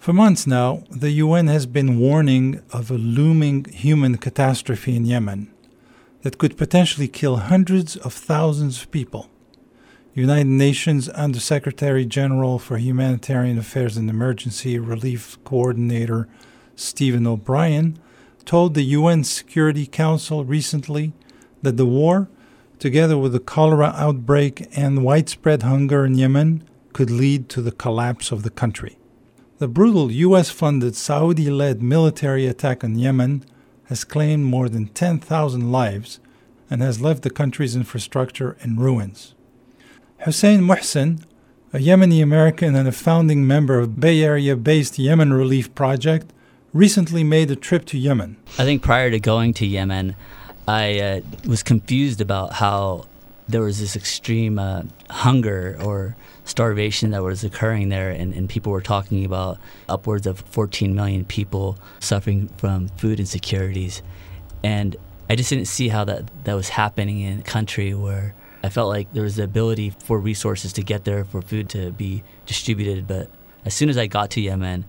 [0.00, 5.52] For months now, the UN has been warning of a looming human catastrophe in Yemen
[6.22, 9.28] that could potentially kill hundreds of thousands of people.
[10.14, 16.28] United Nations Undersecretary General for Humanitarian Affairs and Emergency Relief Coordinator
[16.76, 17.98] Stephen O'Brien
[18.46, 21.12] told the UN Security Council recently
[21.60, 22.30] that the war,
[22.78, 26.64] together with the cholera outbreak and widespread hunger in Yemen,
[26.94, 28.96] could lead to the collapse of the country.
[29.60, 33.44] The brutal US funded Saudi led military attack on Yemen
[33.88, 36.18] has claimed more than 10,000 lives
[36.70, 39.34] and has left the country's infrastructure in ruins.
[40.20, 41.22] Hussein Muhsin,
[41.74, 46.32] a Yemeni American and a founding member of Bay Area based Yemen Relief Project,
[46.72, 48.38] recently made a trip to Yemen.
[48.58, 50.16] I think prior to going to Yemen,
[50.66, 53.08] I uh, was confused about how
[53.46, 58.72] there was this extreme uh, hunger or starvation that was occurring there, and, and people
[58.72, 59.58] were talking about
[59.88, 64.02] upwards of 14 million people suffering from food insecurities.
[64.62, 64.96] And
[65.28, 68.88] I just didn't see how that, that was happening in a country where I felt
[68.88, 73.06] like there was the ability for resources to get there, for food to be distributed.
[73.06, 73.30] But
[73.64, 74.84] as soon as I got to Yemen,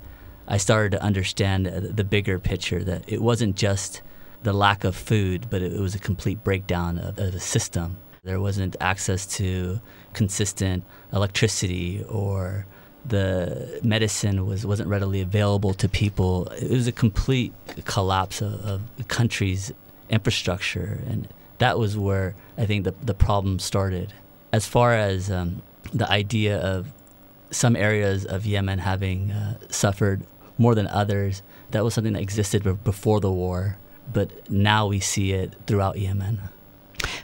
[0.47, 4.01] I started to understand the bigger picture that it wasn't just
[4.43, 7.97] the lack of food, but it was a complete breakdown of, of the system.
[8.23, 9.79] There wasn't access to
[10.13, 12.65] consistent electricity or
[13.05, 16.47] the medicine was, wasn't readily available to people.
[16.49, 17.53] It was a complete
[17.85, 19.73] collapse of, of the country's
[20.09, 20.99] infrastructure.
[21.07, 24.13] And that was where I think the, the problem started.
[24.51, 25.61] As far as um,
[25.93, 26.91] the idea of
[27.49, 30.21] some areas of Yemen having uh, suffered
[30.57, 33.77] more than others, that was something that existed before the war,
[34.13, 36.39] but now we see it throughout Yemen.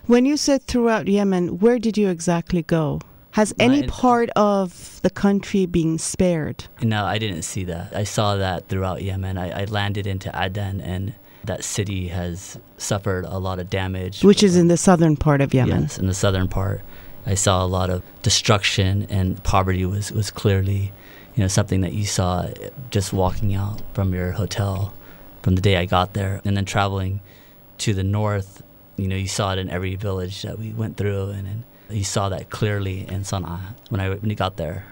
[0.07, 3.01] When you said throughout Yemen, where did you exactly go?
[3.31, 6.63] Has any part of the country been spared?
[6.81, 7.93] No, I didn't see that.
[7.93, 9.37] I saw that throughout Yemen.
[9.37, 14.23] I, I landed into Aden, and that city has suffered a lot of damage.
[14.23, 15.83] Which is in the southern part of Yemen.
[15.83, 16.81] Yes, in the southern part.
[17.25, 20.93] I saw a lot of destruction, and poverty was, was clearly
[21.35, 22.47] you know something that you saw
[22.89, 24.93] just walking out from your hotel
[25.43, 27.19] from the day I got there, and then traveling
[27.79, 28.63] to the north.
[28.97, 31.63] You know, you saw it in every village that we went through, and, and
[31.97, 33.59] you saw that clearly in Sana'a
[33.89, 34.85] when I when you got there.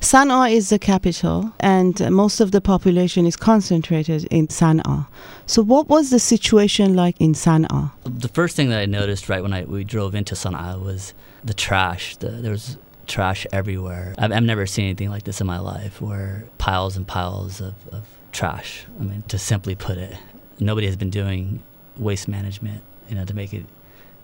[0.00, 5.06] Sana'a is the capital, and most of the population is concentrated in Sana'a.
[5.46, 7.92] So, what was the situation like in Sana'a?
[8.04, 11.54] The first thing that I noticed right when I we drove into Sana'a was the
[11.54, 12.16] trash.
[12.16, 12.76] The, there was
[13.06, 14.14] trash everywhere.
[14.18, 17.74] I've, I've, never seen anything like this in my life, where piles and piles of,
[17.92, 18.86] of trash.
[19.00, 20.16] I mean, to simply put it,
[20.58, 21.62] nobody has been doing
[21.96, 22.82] waste management.
[23.08, 23.64] You know, to make it,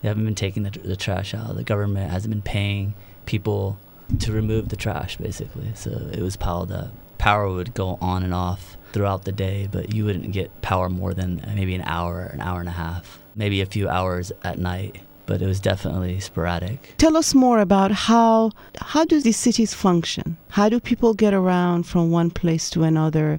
[0.03, 1.55] they haven't been taking the, the trash out.
[1.57, 2.95] The government hasn't been paying
[3.27, 3.79] people
[4.21, 5.71] to remove the trash, basically.
[5.75, 6.93] So it was piled up.
[7.19, 11.15] Power would go on and off throughout the day, but you wouldn't get power more
[11.15, 15.03] than maybe an hour, an hour and a half, maybe a few hours at night
[15.31, 16.93] but it was definitely sporadic.
[16.99, 20.37] Tell us more about how how do these cities function?
[20.49, 23.39] How do people get around from one place to another?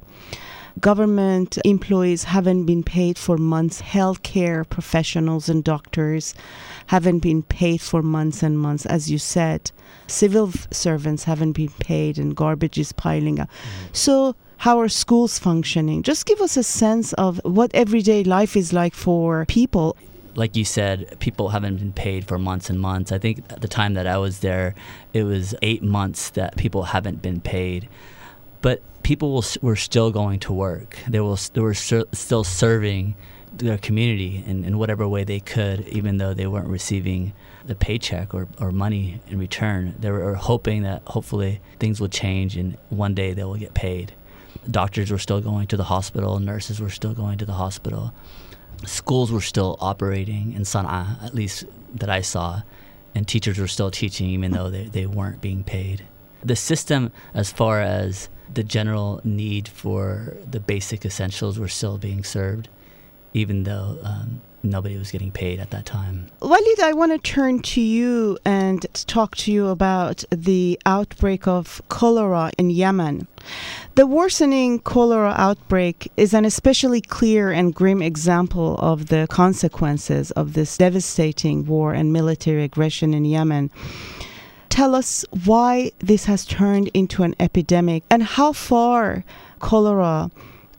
[0.79, 3.81] Government employees haven't been paid for months.
[3.81, 6.33] Healthcare professionals and doctors
[6.87, 9.71] haven't been paid for months and months, as you said.
[10.07, 13.49] Civil servants haven't been paid, and garbage is piling up.
[13.49, 13.87] Mm-hmm.
[13.93, 16.03] So, how are schools functioning?
[16.03, 19.97] Just give us a sense of what everyday life is like for people
[20.35, 23.11] like you said, people haven't been paid for months and months.
[23.11, 24.75] I think at the time that I was there,
[25.13, 27.89] it was eight months that people haven't been paid.
[28.61, 30.97] But people will, were still going to work.
[31.07, 33.15] They, will, they were ser- still serving
[33.53, 37.33] their community in, in whatever way they could, even though they weren't receiving
[37.65, 39.95] the paycheck or, or money in return.
[39.99, 44.13] They were hoping that hopefully things would change and one day they will get paid.
[44.69, 48.13] Doctors were still going to the hospital, nurses were still going to the hospital
[48.85, 52.61] schools were still operating in Sana'a, at least that I saw,
[53.13, 56.05] and teachers were still teaching even though they, they weren't being paid.
[56.43, 62.23] The system, as far as the general need for the basic essentials, were still being
[62.23, 62.69] served,
[63.33, 66.27] even though um, nobody was getting paid at that time.
[66.41, 71.81] Walid, I want to turn to you and talk to you about the outbreak of
[71.89, 73.27] cholera in Yemen.
[73.95, 80.53] The worsening cholera outbreak is an especially clear and grim example of the consequences of
[80.53, 83.71] this devastating war and military aggression in Yemen.
[84.71, 89.25] Tell us why this has turned into an epidemic and how far
[89.59, 90.31] cholera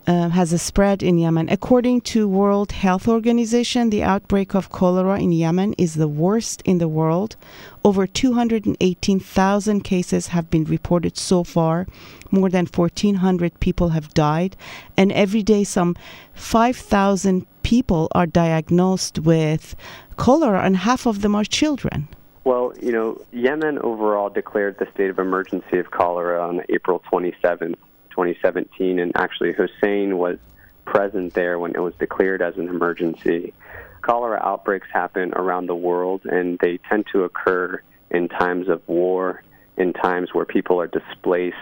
[0.07, 1.51] uh, has spread in Yemen.
[1.51, 6.79] According to World Health Organization, the outbreak of cholera in Yemen is the worst in
[6.79, 7.37] the world.
[7.85, 11.87] Over 218,000 cases have been reported so far.
[12.31, 14.57] More than 1,400 people have died,
[14.97, 15.97] and every day some
[16.33, 19.77] 5,000 people are diagnosed with
[20.17, 22.09] cholera, and half of them are children.
[22.45, 27.77] Well, you know, Yemen overall declared the state of emergency of cholera on April 27th,
[28.11, 30.39] 2017, and actually Hussein was
[30.85, 33.55] present there when it was declared as an emergency.
[34.01, 37.81] Cholera outbreaks happen around the world, and they tend to occur
[38.11, 39.43] in times of war,
[39.77, 41.57] in times where people are displaced.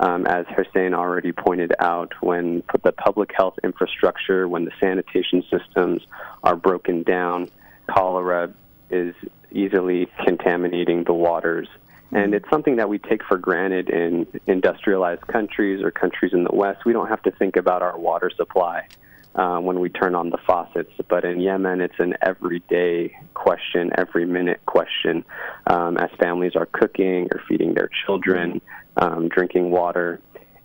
[0.00, 6.02] Um, as Hussein already pointed out, when the public health infrastructure, when the sanitation systems
[6.42, 7.48] are broken down,
[7.88, 8.52] cholera
[8.90, 9.14] is
[9.56, 11.68] easily contaminating the waters.
[12.12, 16.54] And it's something that we take for granted in industrialized countries or countries in the
[16.54, 16.84] West.
[16.84, 18.86] We don't have to think about our water supply
[19.34, 20.92] uh, when we turn on the faucets.
[21.08, 25.24] But in Yemen, it's an everyday question, every minute question,
[25.66, 28.60] um, as families are cooking or feeding their children,
[28.96, 30.20] um, drinking water.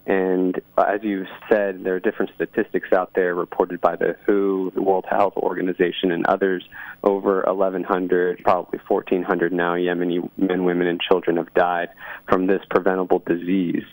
[0.05, 4.81] And as you said, there are different statistics out there reported by the WHO, the
[4.81, 6.67] World Health Organization, and others.
[7.03, 11.89] Over 1,100, probably 1,400 now, Yemeni men, women, and children have died
[12.27, 13.83] from this preventable disease.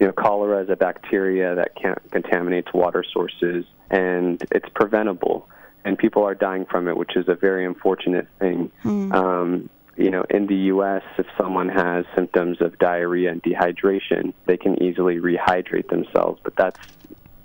[0.00, 5.48] You know, cholera is a bacteria that can- contaminates water sources, and it's preventable.
[5.84, 8.70] And people are dying from it, which is a very unfortunate thing.
[8.84, 9.12] Mm.
[9.14, 14.56] Um, you know, in the U.S., if someone has symptoms of diarrhea and dehydration, they
[14.56, 16.80] can easily rehydrate themselves, but that's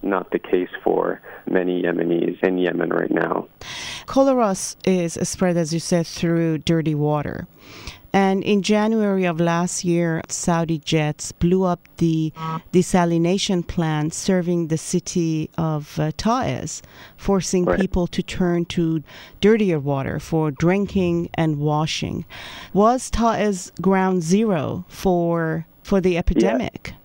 [0.02, 3.48] not the case for many Yemenis in Yemen right now.
[4.06, 4.56] Cholera
[4.86, 7.48] is spread, as you said, through dirty water.
[8.14, 12.32] And in January of last year, Saudi jets blew up the
[12.72, 16.82] desalination plant serving the city of uh, Taiz,
[17.18, 17.80] forcing right.
[17.80, 19.04] people to turn to
[19.42, 22.26] dirtier water for drinking and washing.
[22.74, 26.90] Was Taiz ground zero for for the epidemic?
[26.90, 26.96] Yeah.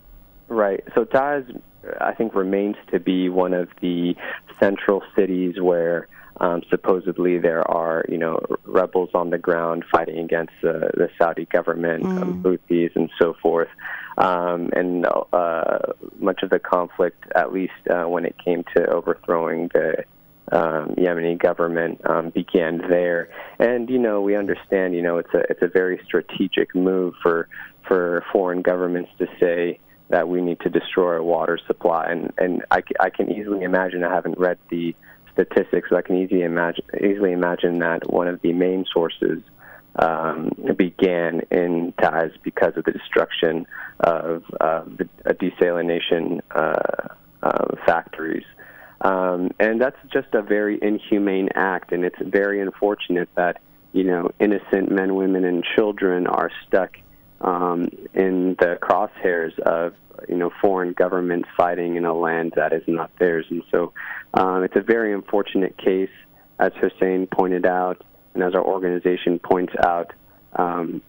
[0.48, 0.84] Right.
[0.94, 1.60] So Taiz,
[2.00, 4.14] I think, remains to be one of the
[4.60, 6.08] central cities where
[6.42, 11.44] um, supposedly, there are you know rebels on the ground fighting against uh, the Saudi
[11.46, 12.20] government, mm.
[12.20, 13.68] um, Houthis, and so forth.
[14.18, 15.78] Um, and uh,
[16.18, 20.04] much of the conflict, at least uh, when it came to overthrowing the
[20.50, 23.28] um, Yemeni government, um, began there.
[23.60, 24.96] And you know, we understand.
[24.96, 27.48] You know, it's a it's a very strategic move for
[27.86, 29.78] for foreign governments to say
[30.08, 32.06] that we need to destroy our water supply.
[32.10, 34.02] And and I, I can easily imagine.
[34.02, 34.96] I haven't read the
[35.32, 39.42] statistics, I can easily imagine, easily imagine that one of the main sources
[39.96, 43.66] um, began in Taiz because of the destruction
[44.00, 47.08] of uh, the desalination uh,
[47.42, 48.44] uh, factories.
[49.00, 53.60] Um, and that's just a very inhumane act, and it's very unfortunate that
[53.92, 56.96] you know innocent men, women, and children are stuck
[57.40, 59.94] um, in the crosshairs of
[60.28, 63.92] you know foreign governments fighting in a land that is not theirs, and so
[64.34, 66.10] um, it's a very unfortunate case,
[66.58, 68.02] as Hussein pointed out,
[68.34, 70.12] and as our organization points out.
[70.54, 71.02] Um,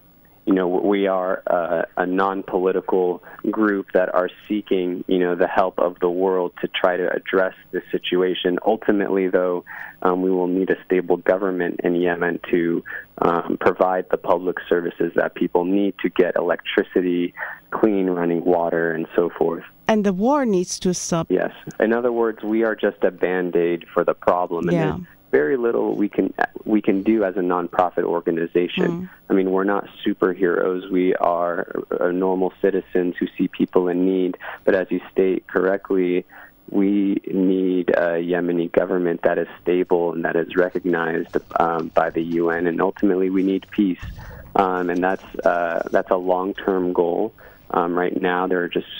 [0.46, 5.78] you know, we are a, a non-political group that are seeking, you know, the help
[5.78, 8.58] of the world to try to address this situation.
[8.66, 9.64] Ultimately, though,
[10.02, 12.84] um, we will need a stable government in Yemen to
[13.22, 17.32] um, provide the public services that people need to get electricity,
[17.70, 19.64] clean running water, and so forth.
[19.88, 21.30] And the war needs to stop.
[21.30, 21.52] Yes.
[21.80, 24.68] In other words, we are just a band aid for the problem.
[24.68, 24.98] And yeah
[25.34, 26.32] very little we can
[26.64, 28.88] we can do as a nonprofit organization.
[28.88, 29.10] Mm.
[29.28, 30.88] I mean, we're not superheroes.
[30.90, 31.66] We are,
[31.98, 34.38] are normal citizens who see people in need.
[34.64, 36.24] But as you state correctly,
[36.70, 42.22] we need a Yemeni government that is stable and that is recognized um, by the
[42.40, 44.06] UN, and ultimately we need peace.
[44.54, 47.34] Um, and that's uh, that's a long-term goal.
[47.70, 48.92] Um, right now, there are just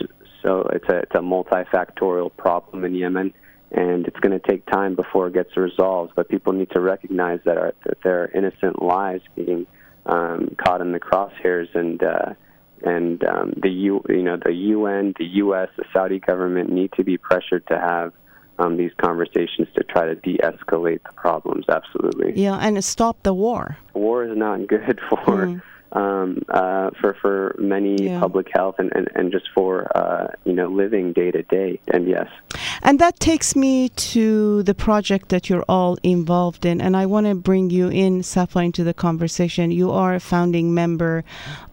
[0.42, 3.32] so it's a it's a multifactorial problem in Yemen
[3.74, 6.12] and it's going to take time before it gets resolved.
[6.14, 9.66] But people need to recognize that, are, that there are innocent lives being
[10.06, 12.34] um, caught in the crosshairs, and uh,
[12.82, 17.04] and um, the U, you know the UN, the U.S., the Saudi government need to
[17.04, 18.12] be pressured to have
[18.58, 21.64] um, these conversations to try to de-escalate the problems.
[21.68, 22.40] Absolutely.
[22.40, 23.76] Yeah, and stop the war.
[23.94, 25.16] War is not good for.
[25.46, 25.62] Mm
[25.94, 28.20] um, uh, for for many yeah.
[28.20, 31.80] public health and, and, and just for uh, you know living day to day.
[31.88, 32.28] And yes,
[32.82, 37.26] and that takes me to the project that you're all involved in, and I want
[37.26, 39.70] to bring you in, Safa, into the conversation.
[39.70, 41.24] You are a founding member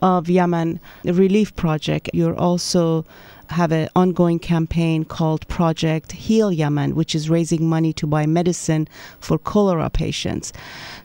[0.02, 2.10] of Yemen Relief Project.
[2.14, 3.06] You're also
[3.52, 8.88] have an ongoing campaign called Project Heal Yemen, which is raising money to buy medicine
[9.20, 10.54] for cholera patients.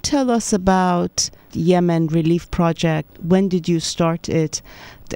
[0.03, 3.19] Tell us about Yemen Relief Project.
[3.23, 4.63] When did you start it,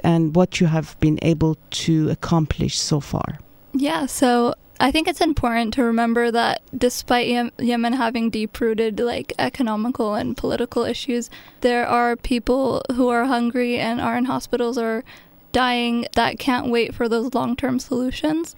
[0.03, 3.39] and what you have been able to accomplish so far?
[3.73, 7.27] Yeah, so I think it's important to remember that despite
[7.59, 11.29] Yemen having deep-rooted like economical and political issues,
[11.61, 15.03] there are people who are hungry and are in hospitals or
[15.51, 18.55] dying that can't wait for those long-term solutions.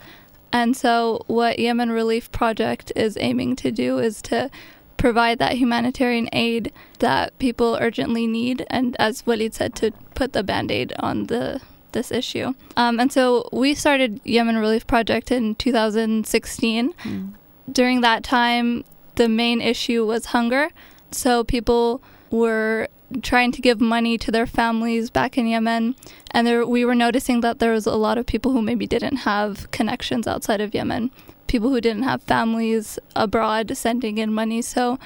[0.51, 4.51] And so what Yemen Relief Project is aiming to do is to
[4.97, 10.43] provide that humanitarian aid that people urgently need and as Walid said to put the
[10.43, 11.59] band-aid on the
[11.93, 12.53] this issue.
[12.75, 16.93] Um, and so we started Yemen Relief Project in 2016.
[16.93, 17.33] Mm.
[17.71, 18.83] During that time,
[19.15, 20.69] the main issue was hunger.
[21.11, 22.87] So people were
[23.21, 25.95] trying to give money to their families back in Yemen,
[26.31, 29.17] and there, we were noticing that there was a lot of people who maybe didn't
[29.17, 31.11] have connections outside of Yemen,
[31.47, 34.61] people who didn't have families abroad sending in money.
[34.61, 34.97] So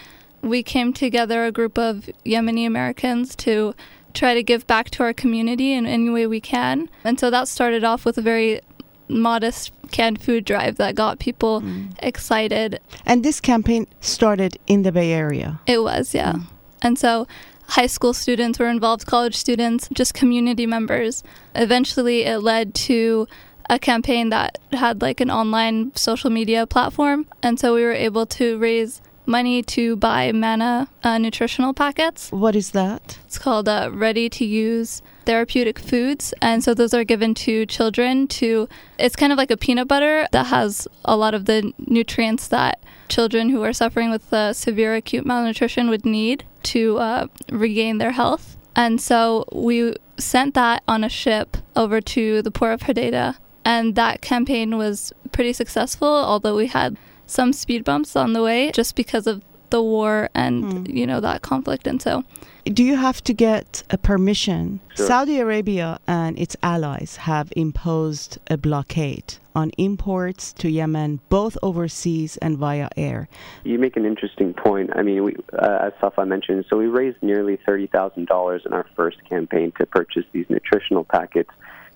[0.41, 3.73] we came together, a group of Yemeni Americans, to
[4.13, 6.89] try to give back to our community in any way we can.
[7.03, 8.61] And so that started off with a very
[9.09, 11.93] modest canned food drive that got people mm.
[11.99, 12.79] excited.
[13.05, 15.59] And this campaign started in the Bay Area.
[15.65, 16.33] It was, yeah.
[16.33, 16.47] Mm.
[16.81, 17.27] And so
[17.67, 21.23] high school students were involved, college students, just community members.
[21.55, 23.27] Eventually, it led to
[23.69, 27.27] a campaign that had like an online social media platform.
[27.43, 32.31] And so we were able to raise money to buy Manna uh, nutritional packets.
[32.31, 33.19] What is that?
[33.25, 36.33] It's called uh, Ready to Use Therapeutic Foods.
[36.41, 40.27] And so those are given to children to, it's kind of like a peanut butter
[40.31, 44.95] that has a lot of the nutrients that children who are suffering with uh, severe
[44.95, 48.57] acute malnutrition would need to uh, regain their health.
[48.75, 53.37] And so we sent that on a ship over to the port of Hodeidah.
[53.65, 58.71] And that campaign was pretty successful, although we had some speed bumps on the way
[58.71, 60.93] just because of the war and mm.
[60.93, 61.87] you know that conflict.
[61.87, 62.23] And so
[62.65, 64.79] do you have to get a permission?
[64.95, 65.07] Sure.
[65.07, 72.37] saudi arabia and its allies have imposed a blockade on imports to yemen both overseas
[72.37, 73.27] and via air.
[73.63, 74.91] You make an interesting point.
[74.95, 79.17] I mean we, uh, as safa mentioned so we raised nearly $30000 in our first
[79.29, 81.51] campaign to purchase these nutritional packets.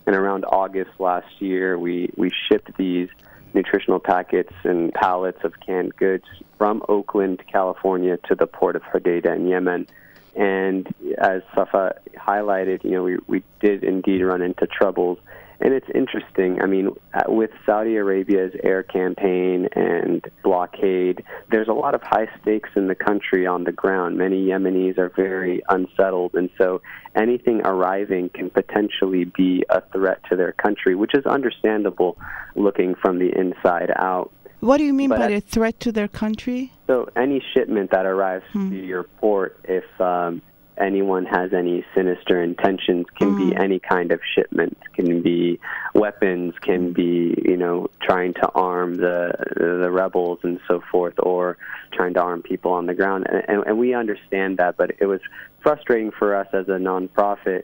[0.05, 3.09] And around august last year we, we shipped these
[3.53, 6.25] nutritional packets and pallets of canned goods
[6.57, 9.87] from Oakland, California, to the port of Hodeida in Yemen.
[10.35, 15.17] And as Safa highlighted, you know, we, we did indeed run into troubles
[15.61, 16.61] and it's interesting.
[16.61, 22.27] I mean, uh, with Saudi Arabia's air campaign and blockade, there's a lot of high
[22.41, 24.17] stakes in the country on the ground.
[24.17, 26.81] Many Yemenis are very unsettled, and so
[27.15, 32.17] anything arriving can potentially be a threat to their country, which is understandable
[32.55, 34.31] looking from the inside out.
[34.61, 36.71] What do you mean but by a threat to their country?
[36.87, 38.69] So, any shipment that arrives hmm.
[38.69, 40.41] to your port, if um,
[40.81, 43.49] anyone has any sinister intentions can mm.
[43.49, 45.59] be any kind of shipment can be
[45.93, 51.57] weapons can be you know trying to arm the the rebels and so forth or
[51.93, 55.05] trying to arm people on the ground and, and, and we understand that but it
[55.05, 55.21] was
[55.61, 57.63] frustrating for us as a nonprofit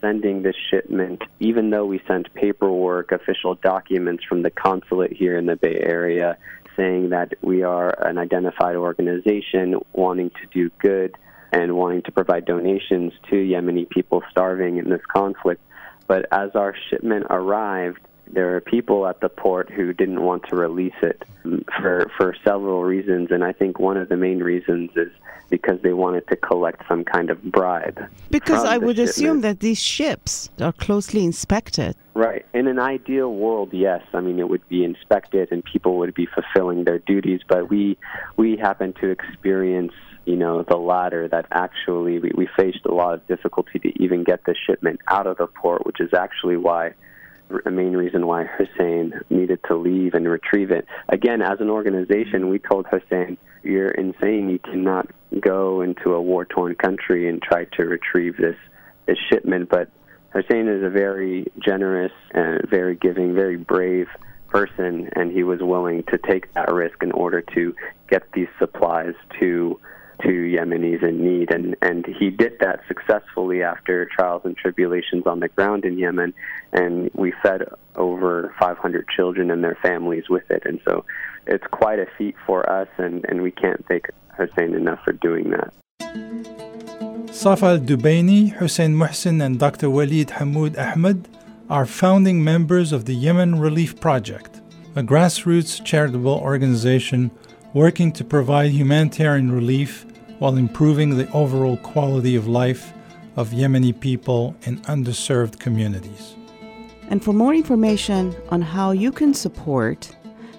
[0.00, 5.46] sending this shipment even though we sent paperwork official documents from the consulate here in
[5.46, 6.36] the bay area
[6.76, 11.16] saying that we are an identified organization wanting to do good
[11.52, 15.62] and wanting to provide donations to Yemeni people starving in this conflict.
[16.06, 18.00] But as our shipment arrived,
[18.30, 21.22] there are people at the port who didn't want to release it
[21.78, 25.10] for for several reasons, and I think one of the main reasons is
[25.50, 27.98] because they wanted to collect some kind of bribe.
[28.30, 29.10] Because I would shipment.
[29.10, 31.96] assume that these ships are closely inspected.
[32.12, 32.44] Right.
[32.52, 34.02] In an ideal world, yes.
[34.12, 37.96] I mean, it would be inspected and people would be fulfilling their duties, but we
[38.36, 39.94] we happen to experience
[40.28, 44.24] you know, the latter that actually we, we faced a lot of difficulty to even
[44.24, 46.92] get the shipment out of the port, which is actually why
[47.64, 50.86] the main reason why Hussein needed to leave and retrieve it.
[51.08, 54.50] Again, as an organization, we told Hussein, "You're insane.
[54.50, 55.08] You cannot
[55.40, 58.56] go into a war-torn country and try to retrieve this
[59.06, 59.88] this shipment." But
[60.34, 64.08] Hussein is a very generous and very giving, very brave
[64.48, 67.74] person, and he was willing to take that risk in order to
[68.10, 69.80] get these supplies to
[70.22, 71.52] to Yemenis in need.
[71.52, 76.34] And, and he did that successfully after trials and tribulations on the ground in Yemen.
[76.72, 77.62] And we fed
[77.96, 80.62] over 500 children and their families with it.
[80.64, 81.04] And so
[81.46, 85.50] it's quite a feat for us, and, and we can't thank Hussein enough for doing
[85.50, 85.72] that.
[87.30, 89.88] Safal Al Dubaini, Hussein Muhsin, and Dr.
[89.88, 91.28] Walid Hamoud Ahmed
[91.70, 94.60] are founding members of the Yemen Relief Project,
[94.96, 97.30] a grassroots charitable organization
[97.74, 100.06] working to provide humanitarian relief
[100.38, 102.92] while improving the overall quality of life
[103.36, 106.36] of Yemeni people in underserved communities.
[107.10, 110.14] And for more information on how you can support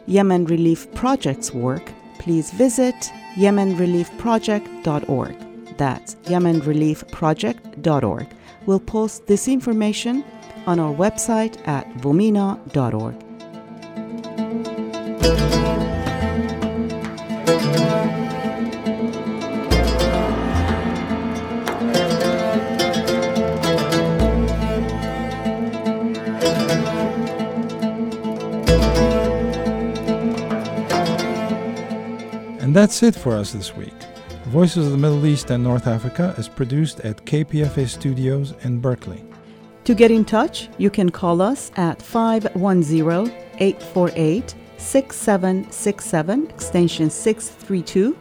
[0.08, 2.96] Yemen Relief Project's work, please visit
[3.36, 5.78] yemenreliefproject.org.
[5.78, 8.28] That's yemenreliefproject.org.
[8.66, 10.24] We'll post this information
[10.66, 13.29] on our website at vomena.org.
[32.70, 33.96] And that's it for us this week.
[34.50, 39.26] Voices of the Middle East and North Africa is produced at KPFA Studios in Berkeley.
[39.86, 48.16] To get in touch, you can call us at 510 848 6767, extension 632,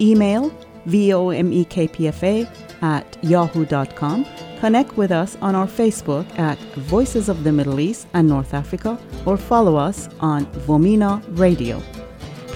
[0.00, 0.50] email
[0.86, 2.48] vomekpfa
[2.80, 4.26] at yahoo.com.
[4.60, 8.98] Connect with us on our Facebook at Voices of the Middle East and North Africa
[9.26, 11.82] or follow us on VOMENA Radio.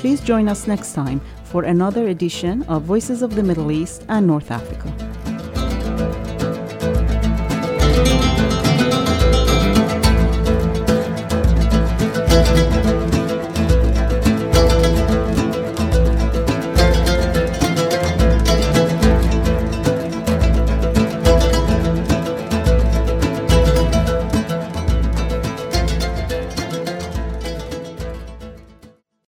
[0.04, 1.18] Please join us next time
[1.54, 5.13] for another edition of Voices of the Middle East and North Africa.